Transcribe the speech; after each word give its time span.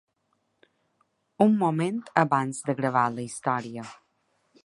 Un 1.45 1.53
moment 1.65 2.01
abans 2.23 2.63
de 2.71 2.77
gravar 2.81 3.05
la 3.19 3.25
història. 3.29 3.87